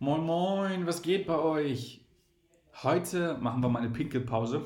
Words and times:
Moin 0.00 0.24
Moin, 0.24 0.86
was 0.86 1.02
geht 1.02 1.26
bei 1.26 1.36
euch? 1.36 2.06
Heute 2.84 3.36
machen 3.38 3.60
wir 3.64 3.68
mal 3.68 3.80
eine 3.80 3.90
Pinkelpause. 3.90 4.64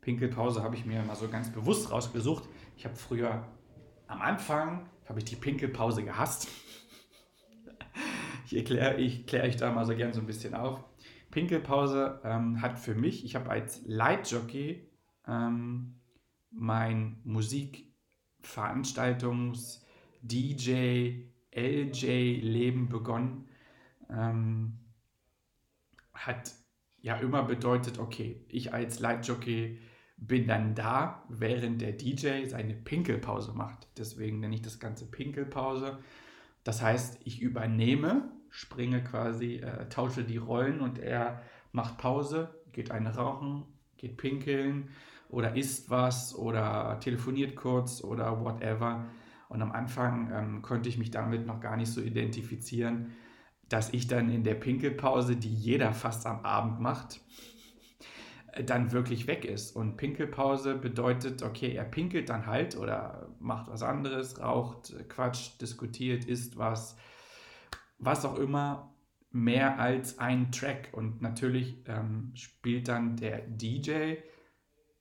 Pinkelpause 0.00 0.60
habe 0.60 0.74
ich 0.74 0.84
mir 0.84 1.04
mal 1.04 1.14
so 1.14 1.28
ganz 1.28 1.52
bewusst 1.52 1.92
rausgesucht. 1.92 2.42
Ich 2.76 2.84
habe 2.84 2.96
früher 2.96 3.46
am 4.08 4.20
Anfang 4.20 4.90
habe 5.08 5.20
ich 5.20 5.24
die 5.24 5.36
Pinkelpause 5.36 6.04
gehasst. 6.04 6.48
Ich 8.46 8.56
erkläre 8.56 9.00
ich 9.00 9.24
klär 9.28 9.44
euch 9.44 9.56
da 9.56 9.70
mal 9.70 9.86
so 9.86 9.94
gern 9.94 10.12
so 10.12 10.18
ein 10.18 10.26
bisschen 10.26 10.54
auf. 10.54 10.82
Pinkelpause 11.30 12.20
ähm, 12.24 12.60
hat 12.60 12.80
für 12.80 12.96
mich, 12.96 13.24
ich 13.24 13.36
habe 13.36 13.50
als 13.50 13.82
Leitjockey 13.86 14.90
ähm, 15.28 16.00
mein 16.50 17.22
Musikveranstaltungs-, 17.24 19.84
DJ, 20.22 21.28
LJ-Leben 21.54 22.88
begonnen 22.88 23.44
ähm, 24.10 24.78
hat 26.12 26.54
ja 27.00 27.16
immer 27.16 27.42
bedeutet, 27.44 27.98
okay, 27.98 28.44
ich 28.48 28.72
als 28.72 29.00
Lightjockey 29.00 29.78
bin 30.16 30.48
dann 30.48 30.74
da, 30.74 31.24
während 31.28 31.80
der 31.80 31.92
DJ 31.92 32.46
seine 32.46 32.74
Pinkelpause 32.74 33.52
macht. 33.52 33.86
Deswegen 33.96 34.40
nenne 34.40 34.56
ich 34.56 34.62
das 34.62 34.80
Ganze 34.80 35.06
Pinkelpause. 35.06 35.98
Das 36.64 36.82
heißt, 36.82 37.20
ich 37.24 37.40
übernehme, 37.40 38.30
springe 38.50 39.02
quasi, 39.04 39.56
äh, 39.56 39.88
tausche 39.88 40.24
die 40.24 40.38
Rollen 40.38 40.80
und 40.80 40.98
er 40.98 41.40
macht 41.70 41.98
Pause, 41.98 42.52
geht 42.72 42.90
eine 42.90 43.14
rauchen, 43.14 43.64
geht 43.96 44.16
pinkeln 44.16 44.88
oder 45.28 45.54
isst 45.54 45.88
was 45.88 46.34
oder 46.34 46.98
telefoniert 47.00 47.54
kurz 47.54 48.02
oder 48.02 48.44
whatever. 48.44 49.06
Und 49.48 49.62
am 49.62 49.70
Anfang 49.70 50.30
ähm, 50.32 50.62
konnte 50.62 50.88
ich 50.88 50.98
mich 50.98 51.12
damit 51.12 51.46
noch 51.46 51.60
gar 51.60 51.76
nicht 51.76 51.92
so 51.92 52.00
identifizieren 52.00 53.12
dass 53.68 53.92
ich 53.92 54.06
dann 54.06 54.30
in 54.30 54.44
der 54.44 54.54
Pinkelpause, 54.54 55.36
die 55.36 55.52
jeder 55.52 55.92
fast 55.92 56.26
am 56.26 56.44
Abend 56.44 56.80
macht, 56.80 57.20
dann 58.64 58.92
wirklich 58.92 59.26
weg 59.26 59.44
ist. 59.44 59.76
Und 59.76 59.96
Pinkelpause 59.96 60.74
bedeutet, 60.74 61.42
okay, 61.42 61.74
er 61.74 61.84
pinkelt 61.84 62.28
dann 62.28 62.46
halt 62.46 62.76
oder 62.76 63.28
macht 63.40 63.68
was 63.68 63.82
anderes, 63.82 64.40
raucht, 64.40 64.94
quatscht, 65.08 65.60
diskutiert, 65.60 66.24
isst 66.24 66.56
was, 66.56 66.96
was 67.98 68.24
auch 68.24 68.38
immer, 68.38 68.94
mehr 69.30 69.78
als 69.78 70.18
ein 70.18 70.50
Track. 70.50 70.88
Und 70.92 71.20
natürlich 71.20 71.76
ähm, 71.86 72.32
spielt 72.34 72.88
dann 72.88 73.16
der 73.16 73.42
DJ, 73.46 74.16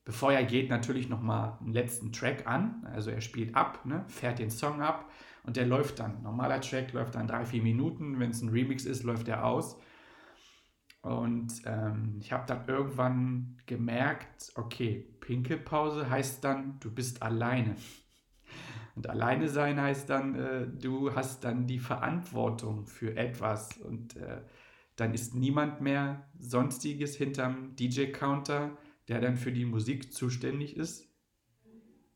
bevor 0.07 0.31
er 0.31 0.45
geht, 0.45 0.69
natürlich 0.69 1.09
nochmal 1.09 1.57
einen 1.59 1.73
letzten 1.73 2.13
Track 2.13 2.47
an. 2.47 2.87
Also 2.93 3.11
er 3.11 3.19
spielt 3.19 3.53
ab, 3.55 3.85
ne, 3.85 4.05
fährt 4.07 4.39
den 4.39 4.49
Song 4.49 4.81
ab 4.81 5.11
und 5.43 5.57
der 5.57 5.65
läuft 5.65 5.99
dann. 5.99 6.23
Normaler 6.23 6.61
Track 6.61 6.93
läuft 6.93 7.15
dann 7.15 7.27
drei, 7.27 7.43
vier 7.43 7.61
Minuten. 7.61 8.17
Wenn 8.17 8.31
es 8.31 8.41
ein 8.41 8.47
Remix 8.47 8.85
ist, 8.85 9.03
läuft 9.03 9.27
der 9.27 9.45
aus. 9.45 9.77
Und 11.01 11.61
ähm, 11.65 12.15
ich 12.21 12.31
habe 12.31 12.45
dann 12.47 12.69
irgendwann 12.69 13.57
gemerkt, 13.65 14.53
okay, 14.55 15.05
Pinkelpause 15.19 16.09
heißt 16.09 16.41
dann, 16.41 16.79
du 16.79 16.89
bist 16.89 17.21
alleine. 17.21 17.75
Und 18.95 19.09
alleine 19.09 19.49
sein 19.49 19.79
heißt 19.79 20.09
dann, 20.09 20.35
äh, 20.35 20.67
du 20.67 21.13
hast 21.13 21.43
dann 21.43 21.67
die 21.67 21.79
Verantwortung 21.79 22.85
für 22.85 23.17
etwas. 23.17 23.75
Und 23.75 24.15
äh, 24.15 24.37
dann 24.95 25.13
ist 25.13 25.35
niemand 25.35 25.81
mehr 25.81 26.23
sonstiges 26.39 27.17
hinterm 27.17 27.75
DJ-Counter, 27.75 28.71
der 29.07 29.21
dann 29.21 29.37
für 29.37 29.51
die 29.51 29.65
Musik 29.65 30.13
zuständig 30.13 30.75
ist, 30.75 31.07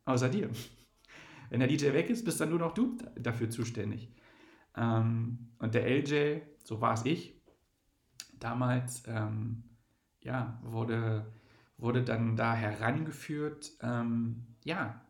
außer 0.06 0.30
dir. 0.30 0.50
Wenn 1.50 1.60
der 1.60 1.70
DJ 1.70 1.94
weg 1.94 2.10
ist, 2.10 2.24
bist 2.24 2.40
dann 2.40 2.50
nur 2.50 2.60
noch 2.60 2.74
du 2.74 2.98
dafür 3.16 3.50
zuständig. 3.50 4.14
Ähm, 4.76 5.52
und 5.60 5.74
der 5.74 5.86
LJ, 5.86 6.42
so 6.64 6.82
war 6.82 6.94
es 6.94 7.06
ich, 7.06 7.42
damals, 8.40 9.04
ähm, 9.08 9.64
ja, 10.22 10.60
wurde, 10.64 11.34
wurde 11.78 12.04
dann 12.04 12.36
da 12.36 12.54
herangeführt, 12.54 13.72
ähm, 13.82 14.48
ja, 14.64 15.06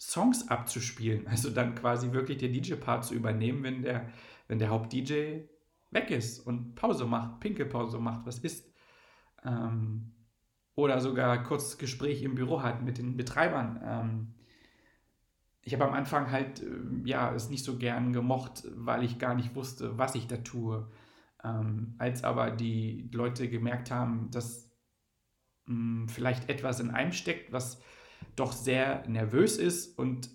Songs 0.00 0.48
abzuspielen. 0.48 1.26
Also 1.26 1.50
dann 1.50 1.74
quasi 1.74 2.12
wirklich 2.12 2.38
den 2.38 2.52
DJ-Part 2.52 3.04
zu 3.04 3.14
übernehmen, 3.14 3.62
wenn 3.64 3.82
der, 3.82 4.08
wenn 4.46 4.58
der 4.58 4.70
Haupt-DJ 4.70 5.40
weg 5.90 6.10
ist 6.10 6.40
und 6.40 6.74
Pause 6.76 7.04
macht, 7.04 7.40
Pinkelpause 7.40 7.98
macht, 7.98 8.26
was 8.26 8.38
ist. 8.38 8.72
Ähm, 9.44 10.12
oder 10.78 11.00
sogar 11.00 11.42
kurz 11.42 11.76
Gespräch 11.76 12.22
im 12.22 12.36
Büro 12.36 12.62
hat 12.62 12.84
mit 12.84 12.98
den 12.98 13.16
Betreibern. 13.16 13.80
Ähm, 13.84 14.34
ich 15.60 15.74
habe 15.74 15.84
am 15.84 15.92
Anfang 15.92 16.30
halt, 16.30 16.62
äh, 16.62 16.66
ja, 17.04 17.34
es 17.34 17.50
nicht 17.50 17.64
so 17.64 17.78
gern 17.78 18.12
gemocht, 18.12 18.62
weil 18.76 19.02
ich 19.02 19.18
gar 19.18 19.34
nicht 19.34 19.56
wusste, 19.56 19.98
was 19.98 20.14
ich 20.14 20.28
da 20.28 20.36
tue. 20.36 20.88
Ähm, 21.42 21.96
als 21.98 22.22
aber 22.22 22.52
die 22.52 23.10
Leute 23.12 23.48
gemerkt 23.48 23.90
haben, 23.90 24.30
dass 24.30 24.70
mh, 25.66 26.02
hm, 26.02 26.08
vielleicht 26.08 26.48
etwas 26.48 26.78
in 26.78 26.92
einem 26.92 27.10
steckt, 27.10 27.52
was 27.52 27.82
doch 28.36 28.52
sehr 28.52 29.02
nervös 29.08 29.56
ist 29.56 29.98
und 29.98 30.30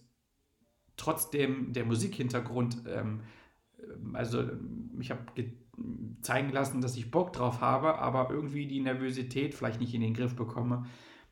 trotzdem 0.97 1.71
der 1.71 1.85
Musikhintergrund, 1.85 2.83
ähm, 2.85 3.21
also 4.11 4.43
ich 4.99 5.09
habe 5.09 5.21
zeigen 6.21 6.51
lassen, 6.51 6.81
dass 6.81 6.95
ich 6.95 7.11
Bock 7.11 7.33
drauf 7.33 7.61
habe, 7.61 7.99
aber 7.99 8.29
irgendwie 8.29 8.67
die 8.67 8.79
Nervosität 8.79 9.53
vielleicht 9.53 9.79
nicht 9.79 9.93
in 9.93 10.01
den 10.01 10.13
Griff 10.13 10.35
bekomme, 10.35 10.85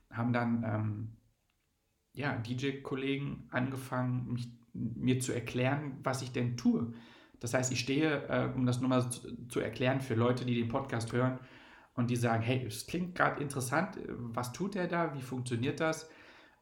haben 0.10 0.34
dann 0.34 0.64
ähm, 0.64 1.18
ja, 2.14 2.36
DJ-Kollegen 2.38 3.48
angefangen, 3.52 4.34
mich, 4.34 4.50
mir 4.74 5.20
zu 5.20 5.32
erklären, 5.34 6.00
was 6.04 6.22
ich 6.22 6.32
denn 6.32 6.58
tue. 6.58 6.94
Das 7.40 7.54
heißt, 7.54 7.72
ich 7.72 7.80
stehe, 7.80 8.28
äh, 8.28 8.52
um 8.54 8.66
das 8.66 8.80
nur 8.80 8.90
mal 8.90 9.10
zu, 9.10 9.48
zu, 9.48 9.60
erklären 9.60 10.02
für 10.02 10.16
Leute, 10.16 10.46
die 10.46 10.56
den 10.56 10.70
Podcast 10.70 11.12
hören 11.14 11.40
und 11.94 12.10
die 12.10 12.16
sagen, 12.16 12.44
hey, 12.44 12.66
es 12.66 12.88
klingt 12.88 13.16
gerade 13.16 13.42
interessant, 13.42 13.98
was 14.08 14.54
tut 14.54 14.76
er 14.76 14.88
da, 14.88 15.16
wie 15.16 15.22
funktioniert 15.22 15.80
das? 15.80 16.10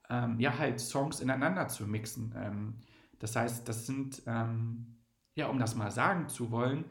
Ähm, 0.10 0.40
ja, 0.40 0.58
halt 0.58 0.80
Songs 0.80 1.20
ineinander 1.20 1.68
zu 1.68 1.86
mixen. 1.88 2.34
Ähm, 2.36 2.82
das 3.20 3.36
heißt, 3.36 3.68
das 3.68 3.86
sind, 3.86 4.22
ähm, 4.26 4.98
ja, 5.36 5.48
um 5.48 5.60
das 5.60 5.76
mal 5.76 5.92
sagen 5.92 6.30
zu 6.30 6.52
wollen, 6.52 6.86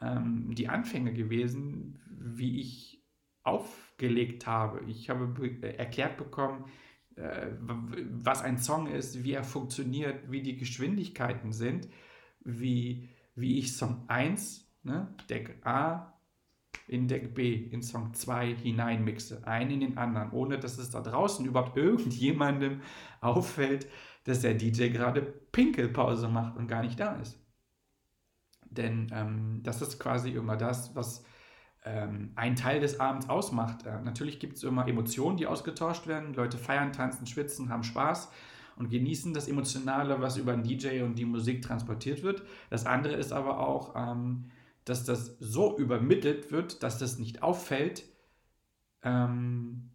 ähm, 0.00 0.54
die 0.54 0.68
Anfänge 0.68 1.12
gewesen, 1.12 2.00
wie 2.08 2.60
ich 2.60 3.04
aufgelegt 3.42 4.46
habe. 4.46 4.84
Ich 4.86 5.08
habe 5.08 5.26
be 5.26 5.78
erklärt 5.78 6.16
bekommen, 6.16 6.64
äh, 7.16 7.48
was 7.60 8.42
ein 8.42 8.58
Song 8.58 8.88
ist, 8.88 9.24
wie 9.24 9.32
er 9.32 9.44
funktioniert, 9.44 10.30
wie 10.30 10.42
die 10.42 10.56
Geschwindigkeiten 10.56 11.52
sind, 11.52 11.88
wie, 12.44 13.08
wie 13.34 13.58
ich 13.58 13.76
Song 13.76 14.04
1, 14.08 14.68
ne, 14.82 15.14
Deck 15.30 15.60
A, 15.64 16.12
in 16.88 17.08
Deck 17.08 17.34
B, 17.34 17.54
in 17.54 17.82
Song 17.82 18.14
2 18.14 18.54
hineinmixe, 18.54 19.46
einen 19.46 19.70
in 19.70 19.80
den 19.80 19.98
anderen, 19.98 20.30
ohne 20.32 20.58
dass 20.58 20.78
es 20.78 20.90
da 20.90 21.00
draußen 21.00 21.46
überhaupt 21.46 21.76
irgendjemandem 21.76 22.80
auffällt, 23.20 23.88
dass 24.24 24.40
der 24.40 24.54
DJ 24.54 24.88
gerade 24.88 25.22
Pinkelpause 25.22 26.28
macht 26.28 26.56
und 26.56 26.68
gar 26.68 26.82
nicht 26.82 26.98
da 26.98 27.14
ist. 27.16 27.40
Denn 28.76 29.10
ähm, 29.12 29.60
das 29.62 29.82
ist 29.82 29.98
quasi 29.98 30.30
immer 30.30 30.56
das, 30.56 30.94
was 30.94 31.24
ähm, 31.84 32.32
ein 32.34 32.56
Teil 32.56 32.80
des 32.80 33.00
Abends 33.00 33.28
ausmacht. 33.28 33.86
Äh, 33.86 34.00
natürlich 34.02 34.40
gibt 34.40 34.56
es 34.56 34.64
immer 34.64 34.88
Emotionen, 34.88 35.36
die 35.36 35.46
ausgetauscht 35.46 36.06
werden. 36.06 36.34
Leute 36.34 36.58
feiern, 36.58 36.92
tanzen, 36.92 37.26
schwitzen, 37.26 37.68
haben 37.68 37.84
Spaß 37.84 38.30
und 38.76 38.90
genießen 38.90 39.32
das 39.32 39.48
Emotionale, 39.48 40.20
was 40.20 40.36
über 40.36 40.52
den 40.52 40.62
DJ 40.62 41.02
und 41.02 41.14
die 41.16 41.24
Musik 41.24 41.62
transportiert 41.62 42.22
wird. 42.22 42.42
Das 42.70 42.86
andere 42.86 43.14
ist 43.14 43.32
aber 43.32 43.60
auch, 43.60 43.94
ähm, 43.96 44.50
dass 44.84 45.04
das 45.04 45.36
so 45.40 45.76
übermittelt 45.78 46.52
wird, 46.52 46.82
dass 46.82 46.98
das 46.98 47.18
nicht 47.18 47.42
auffällt, 47.42 48.04
ähm, 49.02 49.90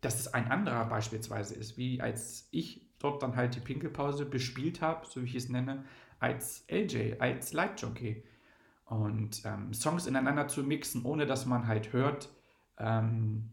dass 0.00 0.20
es 0.20 0.32
ein 0.32 0.50
anderer 0.50 0.86
beispielsweise 0.86 1.54
ist, 1.54 1.76
wie 1.76 2.00
als 2.00 2.48
ich 2.50 2.86
dort 2.98 3.22
dann 3.22 3.36
halt 3.36 3.54
die 3.54 3.60
Pinkelpause 3.60 4.24
bespielt 4.24 4.80
habe, 4.80 5.06
so 5.06 5.22
wie 5.22 5.26
ich 5.26 5.34
es 5.34 5.48
nenne, 5.48 5.84
als 6.18 6.64
LJ, 6.70 7.14
als 7.18 7.52
Lightjockey 7.52 8.24
und 8.84 9.42
ähm, 9.44 9.72
Songs 9.74 10.06
ineinander 10.06 10.48
zu 10.48 10.62
mixen, 10.62 11.04
ohne 11.04 11.26
dass 11.26 11.46
man 11.46 11.66
halt 11.66 11.92
hört, 11.92 12.28
ähm, 12.78 13.52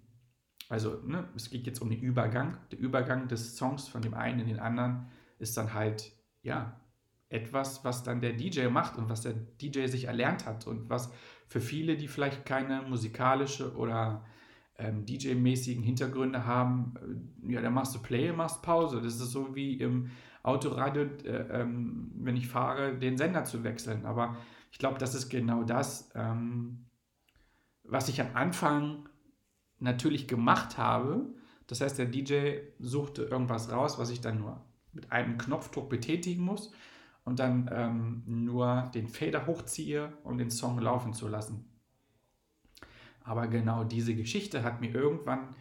Also 0.70 1.00
ne, 1.06 1.28
es 1.36 1.50
geht 1.50 1.68
jetzt 1.68 1.82
um 1.82 1.90
den 1.90 2.02
Übergang. 2.02 2.58
Der 2.72 2.80
Übergang 2.80 3.28
des 3.28 3.58
Songs 3.58 3.88
von 3.88 4.02
dem 4.02 4.14
einen 4.14 4.40
in 4.42 4.48
den 4.48 4.60
anderen 4.60 5.08
ist 5.40 5.58
dann 5.58 5.74
halt, 5.74 6.12
ja, 6.42 6.80
etwas, 7.30 7.84
was 7.84 8.04
dann 8.04 8.22
der 8.22 8.34
DJ 8.34 8.68
macht 8.68 8.98
und 8.98 9.10
was 9.10 9.22
der 9.22 9.34
DJ 9.34 9.88
sich 9.88 10.06
erlernt 10.06 10.46
hat 10.46 10.68
und 10.68 10.90
was 10.90 11.12
für 11.48 11.62
viele, 11.62 11.98
die 11.98 12.08
vielleicht 12.08 12.46
keine 12.46 12.84
musikalische 12.84 13.76
oder 13.76 14.24
ähm, 14.78 15.06
DJ-mäßigen 15.06 15.84
Hintergründe 15.84 16.46
haben, 16.46 16.94
äh, 17.48 17.54
ja, 17.54 17.62
dann 17.62 17.74
machst 17.74 17.96
du 17.96 18.02
Play, 18.02 18.32
machst 18.32 18.62
Pause. 18.62 19.02
Das 19.02 19.16
ist 19.16 19.32
so 19.32 19.56
wie 19.56 19.76
im 19.80 20.12
Autoradio, 20.44 21.04
äh, 21.24 21.62
ähm, 21.62 22.12
wenn 22.16 22.36
ich 22.36 22.48
fahre, 22.48 22.98
den 22.98 23.18
Sender 23.18 23.46
zu 23.46 23.64
wechseln. 23.64 24.06
Aber 24.06 24.38
ich 24.72 24.78
glaube, 24.78 25.00
das 25.00 25.16
ist 25.16 25.30
genau 25.30 25.64
das, 25.64 26.12
ähm, 26.16 26.86
was 27.84 28.10
ich 28.10 28.22
am 28.22 28.36
Anfang 28.36 29.10
natürlich 29.80 30.28
gemacht 30.28 30.78
habe. 30.78 31.26
Das 31.68 31.82
heißt, 31.82 31.98
der 31.98 32.08
DJ 32.08 32.58
suchte 32.80 33.24
irgendwas 33.24 33.72
raus, 33.72 33.98
was 33.98 34.10
ich 34.10 34.22
dann 34.22 34.40
nur 34.40 34.62
mit 34.92 35.12
einem 35.12 35.38
Knopfdruck 35.38 35.90
betätigen 35.90 36.44
muss 36.44 36.74
und 37.24 37.40
dann 37.40 37.70
ähm, 37.74 38.24
nur 38.26 38.92
den 38.94 39.08
Fader 39.08 39.48
hochziehe, 39.48 40.14
um 40.24 40.38
den 40.38 40.52
Song 40.52 40.78
laufen 40.80 41.14
zu 41.14 41.28
lassen. 41.28 41.66
Aber 43.24 43.48
genau 43.48 43.84
diese 43.86 44.14
Geschichte 44.16 44.64
hat 44.64 44.82
mir 44.82 44.94
irgendwann 44.94 45.56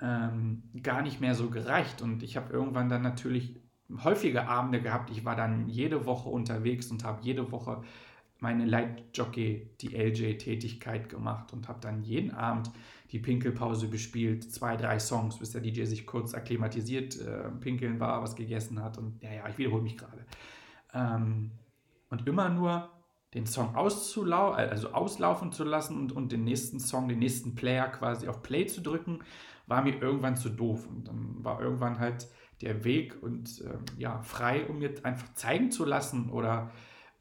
ähm, 0.00 0.62
gar 0.82 1.02
nicht 1.02 1.20
mehr 1.20 1.34
so 1.34 1.50
gereicht 1.50 2.02
und 2.02 2.22
ich 2.22 2.36
habe 2.36 2.52
irgendwann 2.52 2.88
dann 2.88 3.02
natürlich 3.02 3.60
häufige 4.02 4.48
Abende 4.48 4.80
gehabt. 4.80 5.10
Ich 5.10 5.24
war 5.24 5.36
dann 5.36 5.68
jede 5.68 6.06
Woche 6.06 6.28
unterwegs 6.28 6.90
und 6.90 7.04
habe 7.04 7.22
jede 7.22 7.50
Woche 7.52 7.82
meine 8.38 8.64
Leitjockey, 8.64 9.70
die 9.80 9.96
LJ-Tätigkeit 9.96 11.08
gemacht 11.08 11.52
und 11.52 11.68
habe 11.68 11.78
dann 11.80 12.02
jeden 12.02 12.32
Abend 12.32 12.70
die 13.12 13.20
Pinkelpause 13.20 13.88
gespielt, 13.88 14.50
zwei, 14.52 14.76
drei 14.76 14.98
Songs, 14.98 15.38
bis 15.38 15.50
der 15.50 15.60
DJ 15.60 15.84
sich 15.84 16.06
kurz 16.06 16.34
akklimatisiert, 16.34 17.20
äh, 17.20 17.50
pinkeln 17.60 18.00
war, 18.00 18.20
was 18.22 18.34
gegessen 18.34 18.82
hat 18.82 18.98
und 18.98 19.22
ja, 19.22 19.32
ja, 19.32 19.48
ich 19.48 19.58
wiederhole 19.58 19.82
mich 19.82 19.96
gerade. 19.96 20.24
Ähm, 20.92 21.52
und 22.10 22.26
immer 22.26 22.48
nur 22.48 22.90
den 23.34 23.46
Song 23.46 23.74
auszulau 23.76 24.50
also 24.50 24.92
auslaufen 24.92 25.52
zu 25.52 25.64
lassen 25.64 25.96
und, 25.96 26.12
und 26.12 26.32
den 26.32 26.44
nächsten 26.44 26.80
Song, 26.80 27.08
den 27.08 27.20
nächsten 27.20 27.54
Player 27.54 27.88
quasi 27.88 28.28
auf 28.28 28.42
Play 28.42 28.66
zu 28.66 28.80
drücken, 28.80 29.20
war 29.72 29.80
mir 29.80 30.02
irgendwann 30.02 30.36
zu 30.36 30.50
doof. 30.50 30.86
Und 30.86 31.08
dann 31.08 31.42
war 31.42 31.62
irgendwann 31.62 31.98
halt 31.98 32.28
der 32.60 32.84
Weg 32.84 33.22
und 33.22 33.62
ähm, 33.64 33.86
ja, 33.96 34.20
frei, 34.20 34.66
um 34.66 34.80
mir 34.80 34.92
einfach 35.02 35.32
zeigen 35.32 35.70
zu 35.70 35.86
lassen. 35.86 36.28
Oder 36.28 36.70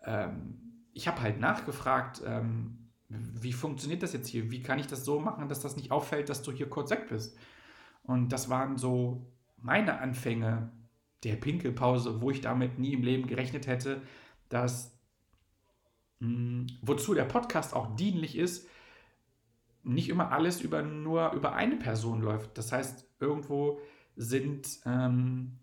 ähm, 0.04 0.90
ich 0.92 1.08
habe 1.08 1.22
halt 1.22 1.40
nachgefragt, 1.40 2.22
ähm, 2.26 2.90
wie 3.08 3.54
funktioniert 3.54 4.04
das 4.04 4.12
jetzt 4.12 4.28
hier? 4.28 4.52
Wie 4.52 4.62
kann 4.62 4.80
ich 4.80 4.88
das 4.88 5.06
so 5.06 5.22
machen, 5.22 5.48
dass 5.48 5.62
das 5.62 5.78
nicht 5.78 5.92
auffällt, 5.92 6.28
dass 6.28 6.44
du 6.44 6.52
hier 6.52 6.70
kurz 6.70 6.92
weg 6.92 7.08
bist? 7.08 7.38
Und 8.04 8.34
das 8.34 8.50
waren 8.50 8.78
so 8.78 9.32
meine 9.56 10.00
Anfänge 10.00 10.74
der 11.24 11.38
Pinkelpause, 11.38 12.22
wo 12.22 12.32
ich 12.32 12.42
damit 12.42 12.80
nie 12.80 12.94
im 12.94 13.04
Leben 13.04 13.28
gerechnet 13.28 13.66
hätte, 13.66 14.02
dass 14.50 15.00
mh, 16.20 16.28
hm, 16.28 16.68
wozu 16.82 17.14
der 17.14 17.26
Podcast 17.26 17.74
auch 17.74 17.96
dienlich 17.96 18.38
ist, 18.38 18.68
nicht 19.84 20.10
immer 20.10 20.32
alles 20.32 20.62
über 20.62 20.82
nur 20.82 21.34
über 21.34 21.54
eine 21.54 21.76
Person 21.76 22.22
läuft. 22.22 22.58
Das 22.58 22.72
heißt, 22.72 23.08
irgendwo 23.20 23.80
sind 24.16 24.80
ähm, 24.86 25.60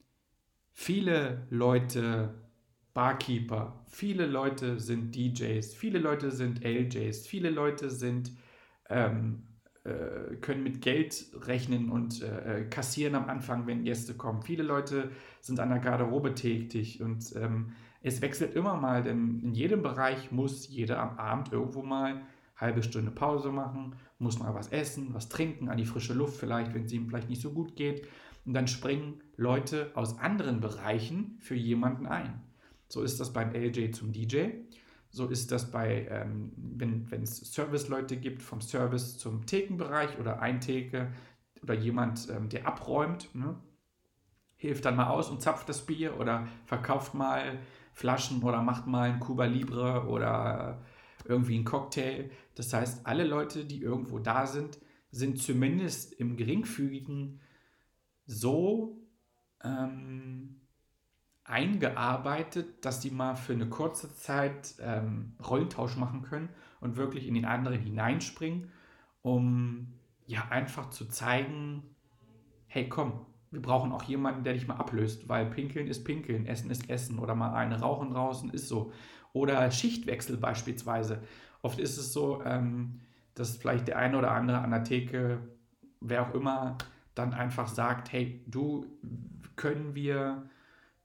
viele 0.73 1.47
Leute 1.50 2.35
Barkeeper, 2.94 3.85
viele 3.87 4.26
Leute 4.26 4.81
sind 4.81 5.15
DJs, 5.15 5.75
viele 5.75 5.99
Leute 5.99 6.31
sind 6.31 6.65
LJs, 6.65 7.26
viele 7.26 7.50
Leute 7.50 7.91
sind 7.91 8.32
ähm, 8.88 9.44
äh, 9.85 10.37
können 10.41 10.62
mit 10.62 10.82
Geld 10.82 11.26
rechnen 11.47 11.91
und 11.91 12.23
äh, 12.23 12.61
äh, 12.61 12.64
kassieren 12.64 13.14
am 13.14 13.29
Anfang, 13.29 13.67
wenn 13.67 13.85
Gäste 13.85 14.14
kommen. 14.14 14.43
Viele 14.43 14.62
Leute 14.62 15.11
sind 15.41 15.61
an 15.61 15.71
der 15.71 15.79
Garderobe 15.79 16.35
tätig 16.35 17.00
und 17.00 17.35
ähm, 17.37 17.73
es 18.03 18.21
wechselt 18.21 18.55
immer 18.55 18.75
mal, 18.75 19.03
denn 19.03 19.41
in 19.41 19.55
jedem 19.55 19.82
Bereich 19.82 20.31
muss 20.31 20.69
jeder 20.69 21.00
am 21.00 21.19
Abend 21.19 21.53
irgendwo 21.53 21.82
mal 21.82 22.23
halbe 22.56 22.82
Stunde 22.82 23.11
Pause 23.11 23.50
machen, 23.50 23.94
muss 24.19 24.38
mal 24.38 24.55
was 24.55 24.69
essen, 24.69 25.15
was 25.15 25.29
trinken, 25.29 25.69
an 25.69 25.79
die 25.79 25.85
frische 25.85 26.15
Luft 26.15 26.38
vielleicht, 26.38 26.75
wenn 26.75 26.85
es 26.85 26.93
ihm 26.93 27.09
vielleicht 27.09 27.29
nicht 27.29 27.43
so 27.43 27.53
gut 27.53 27.76
geht. 27.76 28.06
Und 28.44 28.55
dann 28.55 28.67
springen 28.67 29.20
Leute 29.37 29.91
aus 29.94 30.19
anderen 30.19 30.61
Bereichen 30.61 31.37
für 31.41 31.55
jemanden 31.55 32.06
ein. 32.06 32.41
So 32.88 33.03
ist 33.03 33.20
das 33.20 33.32
beim 33.32 33.53
LJ 33.53 33.93
zum 33.93 34.12
DJ. 34.12 34.49
So 35.11 35.26
ist 35.26 35.53
das 35.53 35.70
bei, 35.70 36.06
ähm, 36.11 36.53
wenn 36.56 37.23
es 37.23 37.37
Serviceleute 37.53 38.17
gibt, 38.17 38.43
vom 38.43 38.61
Service 38.61 39.19
zum 39.19 39.47
Thekenbereich 39.47 40.19
oder 40.19 40.41
ein 40.41 40.61
Theke 40.61 41.12
oder 41.62 41.75
jemand, 41.75 42.29
ähm, 42.31 42.49
der 42.49 42.67
abräumt, 42.67 43.35
ne? 43.35 43.56
hilft 44.56 44.85
dann 44.85 44.97
mal 44.97 45.09
aus 45.09 45.31
und 45.31 45.41
zapft 45.41 45.69
das 45.69 45.87
Bier 45.87 46.19
oder 46.19 46.47
verkauft 46.67 47.14
mal 47.14 47.59
Flaschen 47.93 48.43
oder 48.43 48.61
macht 48.61 48.87
mal 48.87 49.11
ein 49.11 49.21
Cuba 49.21 49.44
Libre 49.44 50.06
oder 50.09 50.82
irgendwie 51.26 51.55
einen 51.55 51.65
Cocktail. 51.65 52.31
Das 52.55 52.73
heißt, 52.73 53.06
alle 53.06 53.25
Leute, 53.25 53.65
die 53.65 53.81
irgendwo 53.81 54.19
da 54.19 54.47
sind, 54.47 54.79
sind 55.11 55.41
zumindest 55.41 56.12
im 56.15 56.37
geringfügigen 56.37 57.41
so 58.26 59.00
ähm, 59.65 60.61
eingearbeitet, 61.44 62.85
dass 62.85 63.00
die 63.00 63.11
mal 63.11 63.35
für 63.35 63.55
eine 63.55 63.69
kurze 63.69 64.15
Zeit 64.15 64.75
ähm, 64.81 65.35
Rollentausch 65.47 65.97
machen 65.97 66.23
können 66.23 66.50
und 66.81 66.97
wirklich 66.97 67.26
in 67.26 67.35
den 67.35 67.47
anderen 67.47 67.81
hineinspringen, 67.81 68.71
um 69.23 69.94
ja 70.26 70.47
einfach 70.50 70.91
zu 70.91 71.06
zeigen, 71.06 71.82
hey 72.67 72.88
komm, 72.88 73.25
wir 73.50 73.62
brauchen 73.62 73.93
auch 73.93 74.03
jemanden, 74.03 74.44
der 74.44 74.53
dich 74.53 74.69
mal 74.69 74.76
ablöst, 74.76 75.29
weil 75.29 75.47
Pinkeln 75.47 75.87
ist 75.87 76.05
Pinkeln, 76.05 76.44
Essen 76.44 76.71
ist 76.71 76.91
Essen 76.91 77.19
oder 77.19 77.35
mal 77.35 77.55
eine 77.55 77.81
Rauchen 77.81 78.11
draußen 78.11 78.50
ist 78.50 78.69
so. 78.69 78.93
Oder 79.32 79.70
Schichtwechsel 79.70 80.36
beispielsweise. 80.36 81.22
Oft 81.62 81.78
ist 81.78 81.98
es 81.98 82.12
so, 82.12 82.42
ähm, 82.44 83.00
dass 83.34 83.56
vielleicht 83.56 83.88
der 83.88 83.99
eine 83.99 84.18
oder 84.18 84.32
andere 84.32 84.58
an 84.58 84.70
der 84.70 84.85
Theke, 84.85 85.40
wer 86.00 86.23
auch 86.23 86.35
immer, 86.35 86.78
dann 87.14 87.32
einfach 87.35 87.68
sagt, 87.68 88.12
hey, 88.12 88.42
du, 88.47 88.87
können 89.56 89.94
wir 89.94 90.49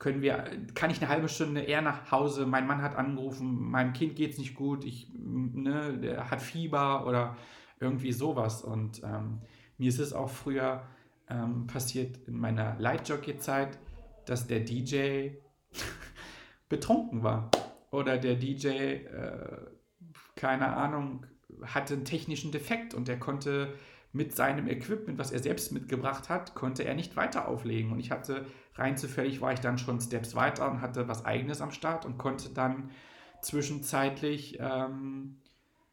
können 0.03 0.21
wir, 0.21 0.43
kann 0.73 0.91
ich 0.91 1.01
eine 1.01 1.09
halbe 1.09 1.29
Stunde 1.29 1.61
eher 1.61 1.81
nach 1.81 2.11
Hause, 2.11 2.45
mein 2.45 2.67
Mann 2.67 2.81
hat 2.81 2.97
angerufen, 2.97 3.71
meinem 3.71 3.93
Kind 3.93 4.17
geht 4.17 4.33
es 4.33 4.37
nicht 4.37 4.53
gut, 4.53 4.83
ich, 4.83 5.09
ne, 5.15 5.97
der 5.97 6.29
hat 6.29 6.41
Fieber 6.41 7.07
oder 7.07 7.37
irgendwie 7.79 8.11
sowas. 8.11 8.63
Und 8.63 9.01
ähm, 9.03 9.39
mir 9.77 9.87
ist 9.87 9.99
es 9.99 10.11
auch 10.11 10.29
früher 10.29 10.83
ähm, 11.29 11.67
passiert 11.67 12.17
in 12.27 12.37
meiner 12.37 12.77
Lightjockey-Zeit, 12.79 13.79
dass 14.25 14.45
der 14.45 14.59
DJ 14.59 15.29
betrunken 16.69 17.23
war. 17.23 17.49
Oder 17.93 18.17
der 18.17 18.35
DJ, 18.35 18.67
äh, 18.67 19.67
keine 20.35 20.75
Ahnung, 20.75 21.27
hatte 21.61 21.93
einen 21.93 22.05
technischen 22.05 22.51
Defekt 22.51 22.95
und 22.95 23.07
der 23.07 23.19
konnte 23.19 23.75
mit 24.11 24.35
seinem 24.35 24.67
Equipment, 24.67 25.19
was 25.19 25.31
er 25.31 25.37
selbst 25.37 25.71
mitgebracht 25.71 26.27
hat, 26.27 26.55
konnte 26.55 26.85
er 26.85 26.95
nicht 26.95 27.15
weiter 27.15 27.47
auflegen. 27.47 27.91
Und 27.91 27.99
ich 27.99 28.09
hatte 28.09 28.47
rein 28.73 28.97
zufällig, 28.97 29.41
war 29.41 29.53
ich 29.53 29.59
dann 29.59 29.77
schon 29.77 30.01
Steps 30.01 30.33
weiter 30.33 30.71
und 30.71 30.81
hatte 30.81 31.07
was 31.07 31.23
eigenes 31.23 31.61
am 31.61 31.69
Start 31.69 32.03
und 32.07 32.17
konnte 32.17 32.49
dann 32.49 32.89
zwischenzeitlich 33.43 34.57
ähm, 34.59 35.43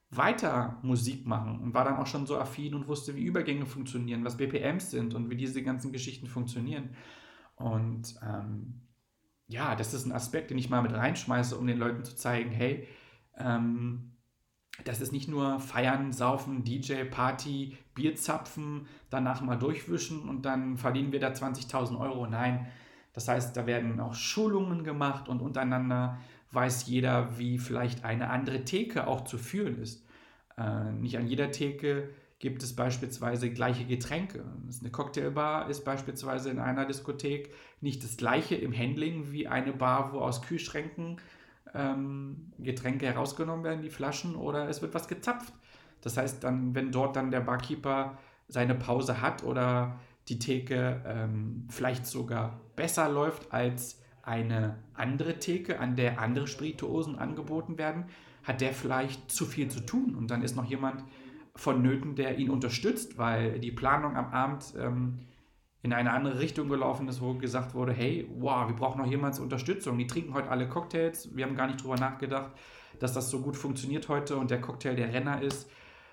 weiter 0.09 0.78
Musik 0.83 1.26
machen 1.26 1.61
und 1.61 1.75
war 1.75 1.85
dann 1.85 1.99
auch 1.99 2.07
schon 2.07 2.25
so 2.25 2.38
affin 2.38 2.75
und 2.75 2.88
wusste, 2.88 3.14
wie 3.14 3.25
Übergänge 3.25 3.66
funktionieren, 3.66 4.25
was 4.25 4.38
BPMs 4.38 4.90
sind 4.90 5.14
und 5.14 5.28
wie 5.28 5.37
diese 5.37 5.62
ganzen 5.62 5.92
Geschichten 5.92 6.28
funktionieren. 6.28 6.97
Und 7.57 8.19
ähm, 8.23 8.80
ja, 9.50 9.75
das 9.75 9.92
ist 9.95 10.07
ein 10.07 10.12
Aspekt, 10.12 10.50
den 10.50 10.59
ich 10.59 10.71
mal 10.71 10.80
mit 10.80 10.92
reinschmeiße, 10.92 11.57
um 11.59 11.66
den 11.66 11.78
Leuten 11.78 12.04
zu 12.04 12.14
zeigen, 12.14 12.50
hey, 12.50 12.87
ähm, 13.37 14.12
das 14.85 15.00
ist 15.00 15.12
nicht 15.12 15.28
nur 15.28 15.59
feiern, 15.59 16.12
saufen, 16.12 16.64
DJ, 16.64 17.02
Party, 17.04 17.76
Bier 17.95 18.14
zapfen, 18.14 18.87
danach 19.11 19.42
mal 19.42 19.57
durchwischen 19.57 20.28
und 20.28 20.47
dann 20.47 20.78
verdienen 20.78 21.11
wir 21.11 21.19
da 21.19 21.30
20.000 21.30 21.99
Euro. 21.99 22.26
Nein, 22.28 22.69
das 23.12 23.26
heißt, 23.26 23.57
da 23.57 23.66
werden 23.66 23.99
auch 23.99 24.14
Schulungen 24.14 24.85
gemacht 24.85 25.28
und 25.28 25.42
untereinander 25.42 26.19
weiß 26.52 26.87
jeder, 26.87 27.37
wie 27.37 27.59
vielleicht 27.59 28.04
eine 28.04 28.30
andere 28.30 28.64
Theke 28.64 29.09
auch 29.09 29.25
zu 29.25 29.37
führen 29.37 29.83
ist. 29.83 30.07
Äh, 30.57 30.92
nicht 30.92 31.19
an 31.19 31.26
jeder 31.26 31.50
Theke 31.50 32.11
gibt 32.40 32.62
es 32.62 32.75
beispielsweise 32.75 33.50
gleiche 33.50 33.85
Getränke. 33.85 34.42
Eine 34.80 34.90
Cocktailbar 34.90 35.68
ist 35.68 35.85
beispielsweise 35.85 36.50
in 36.50 36.59
einer 36.59 36.87
Diskothek 36.87 37.54
nicht 37.82 38.02
das 38.02 38.16
gleiche 38.16 38.56
im 38.56 38.76
Handling 38.76 39.30
wie 39.30 39.47
eine 39.47 39.73
Bar, 39.73 40.12
wo 40.12 40.20
aus 40.20 40.42
Kühlschränken 40.42 41.18
ähm, 41.75 42.50
Getränke 42.59 43.06
herausgenommen 43.06 43.62
werden, 43.62 43.82
die 43.82 43.90
Flaschen, 43.90 44.35
oder 44.35 44.68
es 44.68 44.80
wird 44.80 44.94
was 44.94 45.06
gezapft. 45.06 45.52
Das 46.00 46.16
heißt, 46.16 46.42
dann, 46.42 46.75
wenn 46.75 46.90
dort 46.90 47.14
dann 47.14 47.30
der 47.30 47.40
Barkeeper 47.40 48.18
seine 48.49 48.75
Pause 48.75 49.20
hat 49.20 49.44
oder 49.44 50.00
die 50.28 50.38
Theke 50.38 51.02
ähm, 51.06 51.68
vielleicht 51.68 52.06
sogar 52.06 52.59
besser 52.75 53.11
läuft 53.11 53.52
als 53.52 54.00
eine 54.23 54.78
andere 54.94 55.38
Theke, 55.38 55.78
an 55.78 55.94
der 55.94 56.18
andere 56.18 56.47
Spirituosen 56.47 57.18
angeboten 57.18 57.76
werden, 57.76 58.06
hat 58.44 58.62
der 58.62 58.73
vielleicht 58.73 59.30
zu 59.30 59.44
viel 59.44 59.68
zu 59.68 59.80
tun 59.80 60.14
und 60.14 60.30
dann 60.30 60.42
ist 60.42 60.56
noch 60.56 60.64
jemand 60.64 61.04
vonnöten, 61.61 62.14
der 62.14 62.38
ihn 62.38 62.50
unterstützt, 62.50 63.19
weil 63.19 63.61
die 63.61 63.71
Planung 63.71 64.17
am 64.17 64.33
Abend 64.33 64.75
ähm, 64.79 65.19
in 65.83 65.93
eine 65.93 66.12
andere 66.12 66.38
Richtung 66.38 66.69
gelaufen 66.69 67.09
ist, 67.09 67.21
wo 67.21 67.35
gesagt 67.35 67.75
wurde, 67.75 67.93
hey, 67.93 68.29
wow, 68.38 68.69
wir 68.69 68.75
brauchen 68.75 69.00
noch 69.00 69.07
jemals 69.07 69.38
Unterstützung. 69.40 69.99
Die 69.99 70.07
trinken 70.07 70.35
heute 70.35 70.50
alle 70.50 70.69
Cocktails. 70.69 71.35
Wir 71.35 71.45
haben 71.45 71.57
gar 71.57 71.67
nicht 71.67 71.83
drüber 71.83 71.97
nachgedacht, 71.97 72.52
dass 72.99 73.12
das 73.12 73.31
so 73.31 73.40
gut 73.40 73.57
funktioniert 73.57 74.09
heute 74.09 74.37
und 74.37 74.50
der 74.50 74.61
Cocktail 74.61 74.95
der 74.95 75.12
Renner 75.12 75.43
ist. 75.43 75.71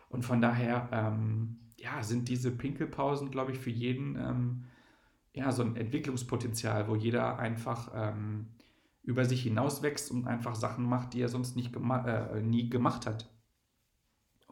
Und 0.09 0.23
von 0.23 0.41
daher, 0.41 0.89
ähm, 0.91 1.59
ja, 1.77 2.03
sind 2.03 2.27
diese 2.27 2.51
Pinkelpausen, 2.51 3.31
glaube 3.31 3.51
ich, 3.51 3.59
für 3.59 3.69
jeden 3.69 4.15
ähm, 4.15 4.63
ja, 5.33 5.51
so 5.51 5.63
ein 5.63 5.75
Entwicklungspotenzial, 5.75 6.87
wo 6.87 6.95
jeder 6.95 7.39
einfach 7.39 7.91
ähm, 7.93 8.47
über 9.03 9.23
sich 9.23 9.43
hinauswächst 9.43 10.11
und 10.11 10.27
einfach 10.27 10.55
Sachen 10.55 10.85
macht, 10.85 11.13
die 11.13 11.21
er 11.21 11.29
sonst 11.29 11.55
nicht 11.55 11.71
gema 11.71 12.05
äh, 12.05 12.41
nie 12.41 12.69
gemacht 12.69 13.05
hat. 13.05 13.29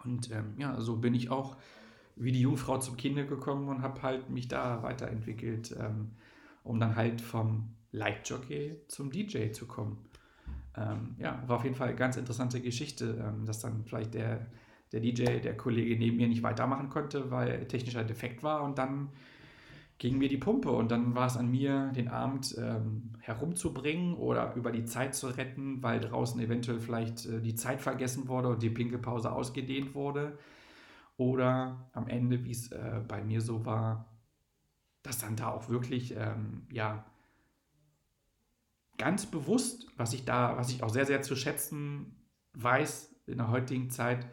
Und 0.05 0.31
ähm, 0.31 0.53
ja, 0.57 0.79
so 0.79 0.97
bin 0.97 1.13
ich 1.13 1.29
auch 1.29 1.57
wie 2.15 2.31
die 2.31 2.41
Jungfrau 2.41 2.77
zum 2.77 2.97
Kinde 2.97 3.25
gekommen 3.25 3.67
und 3.67 3.81
habe 3.81 4.01
halt 4.01 4.29
mich 4.29 4.47
da 4.47 4.81
weiterentwickelt, 4.83 5.75
ähm, 5.79 6.11
um 6.63 6.79
dann 6.79 6.95
halt 6.95 7.21
vom 7.21 7.75
Lightjockey 7.91 8.77
zum 8.87 9.11
DJ 9.11 9.51
zu 9.51 9.65
kommen. 9.65 9.97
Ähm, 10.77 11.15
ja, 11.19 11.43
war 11.47 11.57
auf 11.57 11.63
jeden 11.63 11.75
Fall 11.75 11.89
eine 11.89 11.97
ganz 11.97 12.17
interessante 12.17 12.61
Geschichte, 12.61 13.23
ähm, 13.25 13.45
dass 13.45 13.59
dann 13.59 13.83
vielleicht 13.85 14.13
der, 14.13 14.45
der 14.91 14.99
DJ, 14.99 15.39
der 15.39 15.55
Kollege 15.57 15.97
neben 15.97 16.17
mir 16.17 16.27
nicht 16.27 16.43
weitermachen 16.43 16.89
konnte, 16.89 17.31
weil 17.31 17.65
technischer 17.67 18.03
Defekt 18.03 18.43
war 18.43 18.63
und 18.63 18.77
dann 18.77 19.09
ging 19.97 20.17
mir 20.17 20.27
die 20.27 20.37
Pumpe 20.37 20.71
und 20.71 20.91
dann 20.91 21.15
war 21.15 21.27
es 21.27 21.37
an 21.37 21.49
mir, 21.49 21.91
den 21.95 22.09
Abend 22.09 22.55
ähm, 22.57 23.13
herumzubringen 23.21 24.15
oder 24.15 24.53
über 24.55 24.71
die 24.71 24.85
Zeit 24.85 25.15
zu 25.15 25.27
retten, 25.27 25.81
weil 25.81 26.01
draußen 26.01 26.39
eventuell 26.41 26.79
vielleicht 26.79 27.25
äh, 27.25 27.41
die 27.41 27.55
Zeit 27.55 27.81
vergessen 27.81 28.27
wurde 28.27 28.49
und 28.49 28.61
die 28.61 28.69
Pinkelpause 28.69 29.31
ausgedehnt 29.31 29.95
wurde. 29.95 30.37
Oder 31.17 31.89
am 31.93 32.09
Ende, 32.09 32.43
wie 32.43 32.51
es 32.51 32.71
äh, 32.73 33.01
bei 33.07 33.23
mir 33.23 33.39
so 33.39 33.65
war, 33.65 34.13
dass 35.01 35.19
dann 35.19 35.37
da 35.37 35.49
auch 35.49 35.69
wirklich, 35.69 36.13
ähm, 36.17 36.67
ja, 36.71 37.05
ganz 38.97 39.25
bewusst, 39.25 39.87
was 39.97 40.13
ich 40.13 40.25
da, 40.25 40.57
was 40.57 40.71
ich 40.71 40.83
auch 40.83 40.89
sehr, 40.89 41.05
sehr 41.05 41.21
zu 41.21 41.35
schätzen 41.35 42.15
weiß 42.53 43.15
in 43.27 43.37
der 43.37 43.49
heutigen 43.49 43.89
Zeit, 43.89 44.27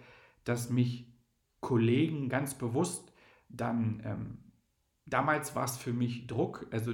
dass 0.45 0.71
mich 0.71 1.13
Kollegen 1.61 2.29
ganz 2.29 2.55
bewusst 2.55 3.13
dann 3.49 4.03
ähm, 4.05 4.52
damals 5.07 5.55
war 5.55 5.65
es 5.65 5.77
für 5.77 5.93
mich 5.93 6.27
Druck. 6.27 6.67
Also 6.71 6.93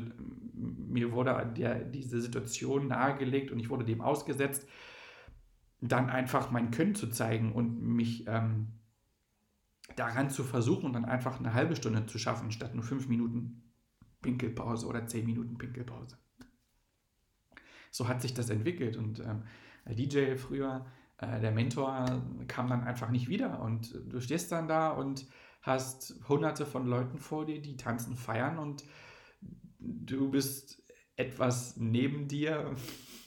mir 0.54 1.12
wurde 1.12 1.52
der, 1.56 1.84
diese 1.84 2.20
Situation 2.20 2.88
nahegelegt 2.88 3.50
und 3.50 3.58
ich 3.58 3.70
wurde 3.70 3.84
dem 3.84 4.00
ausgesetzt, 4.00 4.66
dann 5.80 6.10
einfach 6.10 6.50
mein 6.50 6.70
Können 6.70 6.94
zu 6.94 7.08
zeigen 7.08 7.52
und 7.52 7.80
mich 7.82 8.26
ähm, 8.26 8.68
daran 9.96 10.30
zu 10.30 10.44
versuchen 10.44 10.92
dann 10.92 11.04
einfach 11.04 11.38
eine 11.38 11.54
halbe 11.54 11.76
Stunde 11.76 12.06
zu 12.06 12.18
schaffen, 12.18 12.50
statt 12.50 12.74
nur 12.74 12.84
fünf 12.84 13.08
Minuten 13.08 13.62
Pinkelpause 14.22 14.86
oder 14.86 15.06
zehn 15.06 15.24
Minuten 15.24 15.56
Pinkelpause. 15.58 16.18
So 17.90 18.08
hat 18.08 18.20
sich 18.20 18.34
das 18.34 18.50
entwickelt 18.50 18.96
und 18.96 19.20
ähm, 19.20 19.44
DJ 19.86 20.36
früher, 20.36 20.86
äh, 21.18 21.40
der 21.40 21.52
Mentor, 21.52 22.22
kam 22.48 22.68
dann 22.68 22.84
einfach 22.84 23.10
nicht 23.10 23.28
wieder 23.28 23.60
und 23.60 23.94
du 24.08 24.20
stehst 24.20 24.52
dann 24.52 24.68
da 24.68 24.90
und 24.90 25.26
hast 25.60 26.14
hunderte 26.28 26.66
von 26.66 26.86
Leuten 26.86 27.18
vor 27.18 27.44
dir, 27.46 27.60
die 27.60 27.76
tanzen, 27.76 28.16
feiern 28.16 28.58
und 28.58 28.84
du 29.78 30.30
bist 30.30 30.82
etwas 31.16 31.76
neben 31.76 32.28
dir 32.28 32.74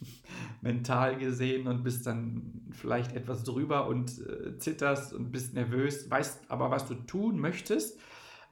mental 0.62 1.18
gesehen 1.18 1.68
und 1.68 1.84
bist 1.84 2.08
dann 2.08 2.62
vielleicht 2.72 3.14
etwas 3.14 3.44
drüber 3.44 3.88
und 3.88 4.18
äh, 4.26 4.58
zitterst 4.58 5.14
und 5.14 5.32
bist 5.32 5.54
nervös, 5.54 6.10
weißt 6.10 6.50
aber, 6.50 6.72
was 6.72 6.88
du 6.88 6.96
tun 6.96 7.40
möchtest, 7.40 8.00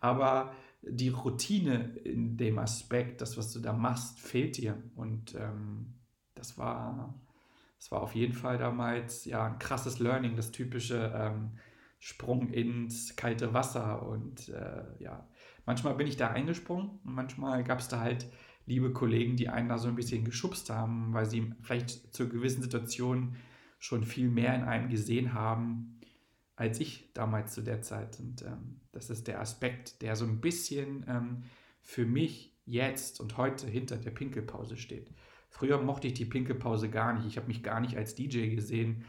aber 0.01 0.53
die 0.81 1.09
Routine 1.09 1.95
in 2.03 2.37
dem 2.37 2.57
Aspekt, 2.57 3.21
das, 3.21 3.37
was 3.37 3.51
du 3.51 3.59
da 3.59 3.73
machst, 3.73 4.19
fehlt 4.19 4.57
dir. 4.57 4.81
Und 4.95 5.35
ähm, 5.35 5.93
das 6.35 6.57
war, 6.57 7.13
das 7.77 7.91
war 7.91 8.01
auf 8.01 8.15
jeden 8.15 8.33
Fall 8.33 8.57
damals 8.57 9.25
ja 9.25 9.45
ein 9.45 9.59
krasses 9.59 9.99
Learning, 9.99 10.35
das 10.35 10.51
typische 10.51 11.13
ähm, 11.15 11.51
Sprung 11.99 12.49
ins 12.49 13.15
kalte 13.15 13.53
Wasser. 13.53 14.07
Und 14.07 14.49
äh, 14.49 14.83
ja, 14.99 15.27
manchmal 15.65 15.95
bin 15.95 16.07
ich 16.07 16.17
da 16.17 16.29
eingesprungen 16.29 16.99
und 17.03 17.13
manchmal 17.13 17.63
gab 17.63 17.79
es 17.79 17.89
da 17.89 17.99
halt 17.99 18.27
liebe 18.65 18.93
Kollegen, 18.93 19.35
die 19.35 19.49
einen 19.49 19.69
da 19.69 19.77
so 19.77 19.87
ein 19.87 19.95
bisschen 19.95 20.23
geschubst 20.23 20.69
haben, 20.69 21.13
weil 21.13 21.25
sie 21.25 21.53
vielleicht 21.61 22.13
zur 22.13 22.29
gewissen 22.29 22.61
Situation 22.61 23.35
schon 23.79 24.03
viel 24.03 24.29
mehr 24.29 24.55
in 24.55 24.63
einem 24.63 24.89
gesehen 24.89 25.33
haben, 25.33 25.99
als 26.55 26.79
ich 26.79 27.11
damals 27.13 27.53
zu 27.53 27.61
der 27.61 27.81
Zeit. 27.81 28.19
Und 28.19 28.43
ähm, 28.43 28.81
das 28.91 29.09
ist 29.09 29.27
der 29.27 29.41
Aspekt, 29.41 30.01
der 30.01 30.15
so 30.15 30.25
ein 30.25 30.39
bisschen 30.39 31.05
ähm, 31.07 31.43
für 31.81 32.05
mich 32.05 32.57
jetzt 32.65 33.19
und 33.19 33.37
heute 33.37 33.67
hinter 33.67 33.97
der 33.97 34.11
Pinkelpause 34.11 34.77
steht. 34.77 35.11
Früher 35.49 35.81
mochte 35.81 36.07
ich 36.07 36.13
die 36.13 36.25
Pinkelpause 36.25 36.89
gar 36.89 37.13
nicht. 37.13 37.25
Ich 37.25 37.37
habe 37.37 37.47
mich 37.47 37.63
gar 37.63 37.79
nicht 37.79 37.97
als 37.97 38.13
DJ 38.13 38.53
gesehen 38.53 39.03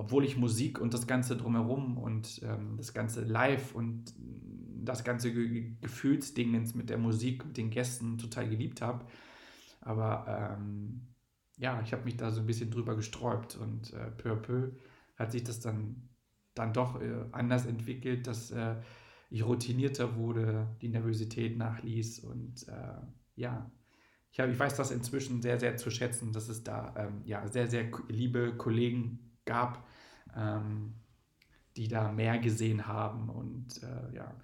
obwohl 0.00 0.24
ich 0.24 0.38
Musik 0.38 0.80
und 0.80 0.94
das 0.94 1.06
Ganze 1.06 1.36
drumherum 1.36 1.98
und 1.98 2.40
ähm, 2.42 2.78
das 2.78 2.94
Ganze 2.94 3.22
live 3.22 3.74
und 3.74 4.14
das 4.82 5.04
ganze 5.04 5.30
Ge 5.30 5.74
Gefühlsdingens 5.82 6.74
mit 6.74 6.88
der 6.88 6.96
Musik, 6.96 7.44
mit 7.44 7.58
den 7.58 7.68
Gästen 7.68 8.16
total 8.16 8.48
geliebt 8.48 8.80
habe. 8.80 9.04
Aber 9.82 10.56
ähm, 10.56 11.02
ja, 11.58 11.82
ich 11.82 11.92
habe 11.92 12.04
mich 12.04 12.16
da 12.16 12.30
so 12.30 12.40
ein 12.40 12.46
bisschen 12.46 12.70
drüber 12.70 12.96
gesträubt 12.96 13.56
und 13.56 13.92
äh, 13.92 14.10
peu 14.12 14.32
à 14.32 14.36
peu 14.36 14.70
hat 15.16 15.32
sich 15.32 15.44
das 15.44 15.60
dann, 15.60 16.08
dann 16.54 16.72
doch 16.72 16.98
äh, 17.02 17.26
anders 17.32 17.66
entwickelt, 17.66 18.26
dass 18.26 18.52
äh, 18.52 18.76
ich 19.28 19.44
routinierter 19.44 20.16
wurde, 20.16 20.66
die 20.80 20.88
Nervosität 20.88 21.58
nachließ 21.58 22.20
und 22.20 22.66
äh, 22.68 23.02
ja, 23.36 23.70
ich, 24.32 24.40
hab, 24.40 24.48
ich 24.48 24.58
weiß 24.58 24.76
das 24.76 24.92
inzwischen 24.92 25.42
sehr, 25.42 25.60
sehr 25.60 25.76
zu 25.76 25.90
schätzen, 25.90 26.32
dass 26.32 26.48
es 26.48 26.64
da 26.64 26.94
ähm, 26.96 27.20
ja, 27.26 27.46
sehr, 27.48 27.68
sehr 27.68 27.90
liebe 28.08 28.56
Kollegen 28.56 29.29
gab, 29.50 29.84
ähm, 30.36 30.94
die 31.76 31.88
da 31.88 32.12
mehr 32.12 32.38
gesehen 32.38 32.86
haben. 32.86 33.28
Und 33.28 33.82
äh, 33.82 34.14
ja, 34.14 34.34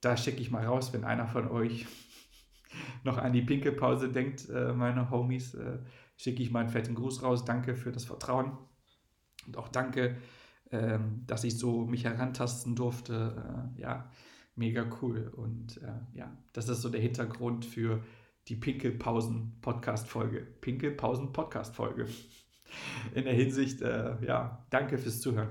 da 0.00 0.16
schicke 0.16 0.40
ich 0.40 0.50
mal 0.50 0.66
raus, 0.66 0.92
wenn 0.92 1.04
einer 1.04 1.28
von 1.28 1.48
euch 1.48 1.86
noch 3.04 3.18
an 3.18 3.32
die 3.32 3.42
Pinkelpause 3.42 4.10
denkt, 4.10 4.48
äh, 4.50 4.72
meine 4.72 5.10
Homies, 5.10 5.54
äh, 5.54 5.78
schicke 6.16 6.42
ich 6.42 6.50
mal 6.50 6.60
einen 6.60 6.68
fetten 6.68 6.94
Gruß 6.96 7.22
raus. 7.22 7.44
Danke 7.44 7.76
für 7.76 7.92
das 7.92 8.04
Vertrauen 8.04 8.58
und 9.46 9.56
auch 9.56 9.68
danke, 9.68 10.16
ähm, 10.72 11.22
dass 11.26 11.44
ich 11.44 11.56
so 11.58 11.84
mich 11.86 12.04
herantasten 12.04 12.74
durfte. 12.74 13.70
Äh, 13.76 13.80
ja, 13.82 14.10
mega 14.56 14.84
cool. 15.00 15.32
Und 15.36 15.80
äh, 15.82 16.18
ja, 16.18 16.36
das 16.52 16.68
ist 16.68 16.82
so 16.82 16.88
der 16.88 17.00
Hintergrund 17.00 17.64
für 17.64 18.02
die 18.48 18.56
Pinkelpausen-Podcast-Folge. 18.56 20.40
Pinkelpausen-Podcast-Folge 20.60 22.08
in 23.14 23.24
der 23.24 23.34
Hinsicht, 23.34 23.82
äh, 23.82 24.16
ja, 24.26 24.64
danke 24.70 24.98
fürs 24.98 25.20
Zuhören. 25.20 25.50